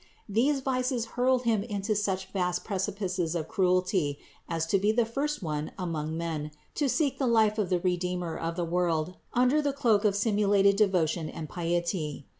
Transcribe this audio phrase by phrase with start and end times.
[0.27, 4.17] These vices hurled him into such vast precipices of cruelty
[4.49, 8.35] as to be the first one among men to seek the life of the Redeemer
[8.35, 12.25] of the world under the cloak of simulated devotion and piety.